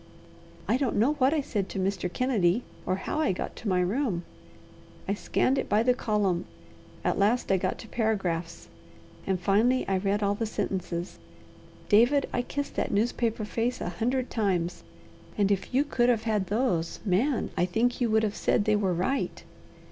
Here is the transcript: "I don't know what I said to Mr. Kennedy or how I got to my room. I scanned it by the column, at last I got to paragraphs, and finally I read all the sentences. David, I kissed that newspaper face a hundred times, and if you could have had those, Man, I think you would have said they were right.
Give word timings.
"I 0.67 0.77
don't 0.77 0.95
know 0.95 1.13
what 1.13 1.31
I 1.31 1.41
said 1.41 1.69
to 1.69 1.79
Mr. 1.79 2.11
Kennedy 2.11 2.63
or 2.87 2.95
how 2.95 3.19
I 3.19 3.31
got 3.31 3.55
to 3.57 3.69
my 3.69 3.81
room. 3.81 4.23
I 5.07 5.13
scanned 5.13 5.59
it 5.59 5.69
by 5.69 5.83
the 5.83 5.93
column, 5.93 6.45
at 7.03 7.19
last 7.19 7.51
I 7.51 7.57
got 7.57 7.77
to 7.77 7.87
paragraphs, 7.87 8.67
and 9.27 9.39
finally 9.39 9.87
I 9.87 9.97
read 9.99 10.23
all 10.23 10.33
the 10.33 10.47
sentences. 10.47 11.19
David, 11.87 12.27
I 12.33 12.41
kissed 12.41 12.73
that 12.77 12.89
newspaper 12.91 13.45
face 13.45 13.79
a 13.79 13.89
hundred 13.89 14.31
times, 14.31 14.81
and 15.37 15.51
if 15.51 15.71
you 15.71 15.83
could 15.83 16.09
have 16.09 16.23
had 16.23 16.47
those, 16.47 16.99
Man, 17.05 17.51
I 17.55 17.65
think 17.65 18.01
you 18.01 18.09
would 18.09 18.23
have 18.23 18.35
said 18.35 18.65
they 18.65 18.75
were 18.75 18.95
right. 18.95 19.43